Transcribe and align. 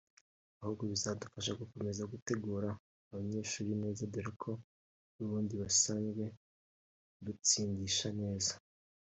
ahubwo 0.61 0.83
bizadufasha 0.93 1.51
gukomeza 1.61 2.09
gutegura 2.13 2.69
abanyeshuri 3.11 3.71
neza 3.83 4.09
dore 4.13 4.31
ko 4.41 4.51
n’ubundi 5.15 5.53
dusanzwe 5.61 6.23
dustindisha 7.25 8.07
neza 8.21 8.53